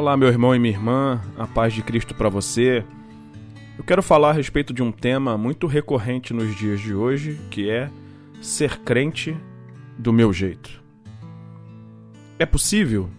[0.00, 2.82] Olá, meu irmão e minha irmã, a paz de Cristo para você.
[3.76, 7.68] Eu quero falar a respeito de um tema muito recorrente nos dias de hoje, que
[7.68, 7.90] é
[8.40, 9.36] ser crente
[9.98, 10.82] do meu jeito.
[12.38, 13.10] É possível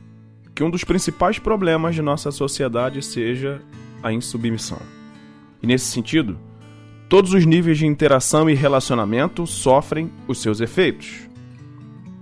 [0.55, 3.61] que um dos principais problemas de nossa sociedade seja
[4.01, 4.81] a insubmissão.
[5.61, 6.35] E nesse sentido,
[7.07, 11.29] todos os níveis de interação e relacionamento sofrem os seus efeitos.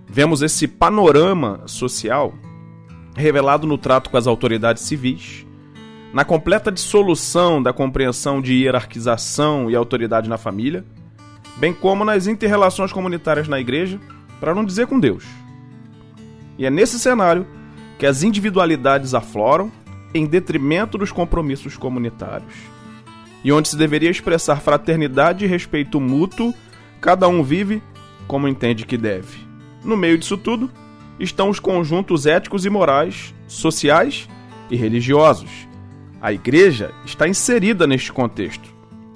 [0.05, 2.33] Vemos esse panorama social
[3.19, 5.45] revelado no trato com as autoridades civis,
[6.13, 10.83] na completa dissolução da compreensão de hierarquização e autoridade na família,
[11.57, 13.99] bem como nas interrelações comunitárias na igreja,
[14.39, 15.25] para não dizer com Deus.
[16.57, 17.45] E é nesse cenário
[17.97, 19.71] que as individualidades afloram
[20.13, 22.53] em detrimento dos compromissos comunitários.
[23.43, 26.53] E onde se deveria expressar fraternidade e respeito mútuo,
[26.99, 27.81] cada um vive
[28.27, 29.37] como entende que deve.
[29.83, 30.69] No meio disso tudo,
[31.19, 34.27] estão os conjuntos éticos e morais, sociais
[34.69, 35.49] e religiosos.
[36.21, 38.69] A igreja está inserida neste contexto.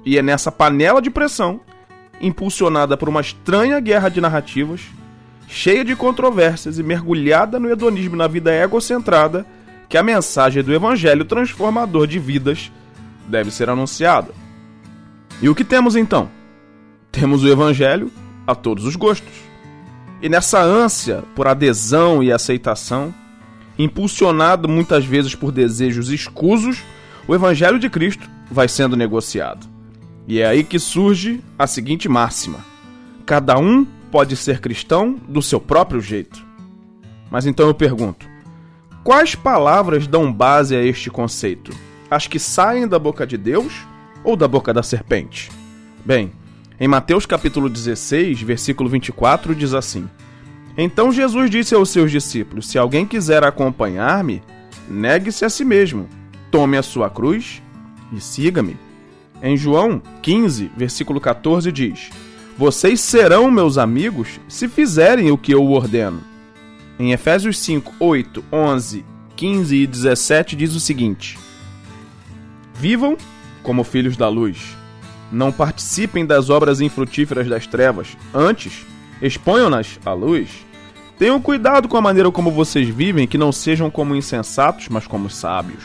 [0.04, 1.60] E é nessa panela de pressão,
[2.20, 4.82] impulsionada por uma estranha guerra de narrativas,
[5.48, 9.46] cheia de controvérsias e mergulhada no hedonismo na vida egocentrada,
[9.88, 12.72] que a mensagem do evangelho transformador de vidas
[13.26, 14.32] deve ser anunciada.
[15.40, 16.28] E o que temos então?
[17.10, 18.10] Temos o evangelho
[18.46, 19.32] a todos os gostos.
[20.20, 23.14] E nessa ânsia por adesão e aceitação,
[23.78, 26.82] impulsionado muitas vezes por desejos escusos,
[27.26, 29.66] o Evangelho de Cristo vai sendo negociado.
[30.26, 32.58] E é aí que surge a seguinte máxima:
[33.26, 36.44] cada um pode ser cristão do seu próprio jeito.
[37.30, 38.26] Mas então eu pergunto:
[39.02, 41.72] quais palavras dão base a este conceito?
[42.10, 43.74] As que saem da boca de Deus
[44.22, 45.50] ou da boca da serpente?
[46.04, 46.32] Bem,
[46.78, 50.08] em Mateus capítulo 16, versículo 24, diz assim:
[50.76, 54.42] Então Jesus disse aos seus discípulos: Se alguém quiser acompanhar-me,
[54.88, 56.08] negue-se a si mesmo,
[56.50, 57.62] tome a sua cruz
[58.12, 58.76] e siga-me.
[59.40, 62.10] Em João 15, versículo 14 diz:
[62.58, 66.22] Vocês serão meus amigos se fizerem o que eu ordeno.
[66.98, 69.04] Em Efésios 5, 8, 11,
[69.36, 71.38] 15 e 17 diz o seguinte:
[72.74, 73.16] Vivam
[73.62, 74.76] como filhos da luz
[75.34, 78.86] não participem das obras infrutíferas das trevas, antes,
[79.20, 80.64] exponham-nas à luz.
[81.18, 85.28] Tenham cuidado com a maneira como vocês vivem, que não sejam como insensatos, mas como
[85.28, 85.84] sábios.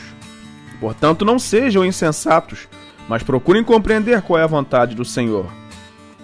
[0.78, 2.68] Portanto, não sejam insensatos,
[3.08, 5.46] mas procurem compreender qual é a vontade do Senhor.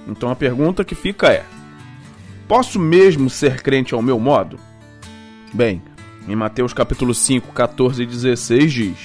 [0.06, 1.44] Então a pergunta que fica é:
[2.46, 4.58] Posso mesmo ser crente ao meu modo?
[5.52, 5.82] Bem,
[6.28, 8.98] em Mateus capítulo 5, 14 e 16 diz: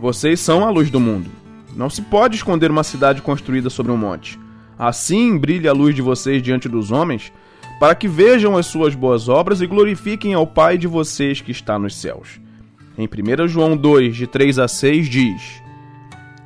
[0.00, 1.47] Vocês são a luz do mundo.
[1.74, 4.38] Não se pode esconder uma cidade construída sobre um monte.
[4.78, 7.32] Assim brilhe a luz de vocês diante dos homens,
[7.78, 11.78] para que vejam as suas boas obras e glorifiquem ao Pai de vocês que está
[11.78, 12.40] nos céus.
[12.96, 15.62] Em 1 João 2, de 3 a 6, diz: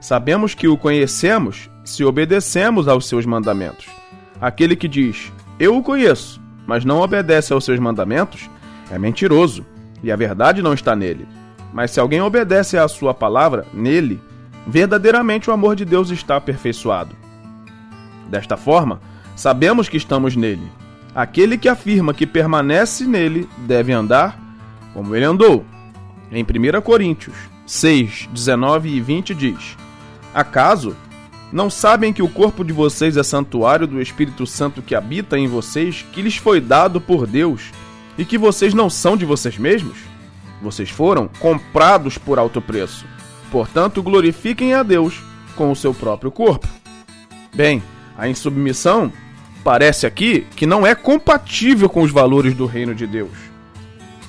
[0.01, 3.87] Sabemos que o conhecemos se obedecemos aos seus mandamentos.
[4.41, 8.51] Aquele que diz, Eu o conheço, mas não obedece aos seus mandamentos,
[8.91, 9.65] é mentiroso,
[10.03, 11.27] e a verdade não está nele.
[11.73, 14.21] Mas se alguém obedece à sua palavra, nele
[14.67, 17.15] verdadeiramente o amor de Deus está aperfeiçoado.
[18.29, 19.01] Desta forma,
[19.37, 20.71] sabemos que estamos nele.
[21.15, 24.39] Aquele que afirma que permanece nele deve andar
[24.95, 25.65] como ele andou.
[26.31, 27.37] Em 1 Coríntios
[27.67, 29.77] 6, 19 e 20 diz:
[30.35, 30.97] Acaso
[31.53, 35.47] não sabem que o corpo de vocês é santuário do Espírito Santo que habita em
[35.47, 37.71] vocês, que lhes foi dado por Deus,
[38.17, 39.99] e que vocês não são de vocês mesmos?
[40.63, 43.05] Vocês foram comprados por alto preço.
[43.53, 45.23] Portanto, glorifiquem a Deus
[45.55, 46.67] com o seu próprio corpo.
[47.55, 47.83] Bem,
[48.17, 49.13] a insubmissão
[49.63, 53.37] parece aqui que não é compatível com os valores do reino de Deus.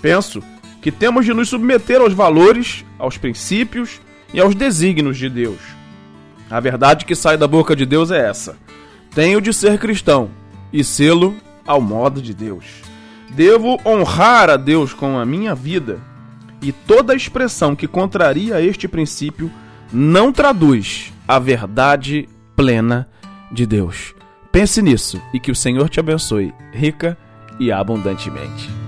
[0.01, 0.43] Penso
[0.81, 4.01] que temos de nos submeter aos valores, aos princípios
[4.33, 5.59] e aos desígnios de Deus.
[6.49, 8.57] A verdade que sai da boca de Deus é essa:
[9.15, 10.31] tenho de ser cristão
[10.73, 12.65] e sê-lo ao modo de Deus.
[13.29, 16.01] Devo honrar a Deus com a minha vida
[16.63, 19.51] e toda expressão que contraria este princípio
[19.91, 23.07] não traduz a verdade plena
[23.51, 24.15] de Deus.
[24.51, 27.17] Pense nisso e que o Senhor te abençoe rica
[27.59, 28.82] e abundantemente.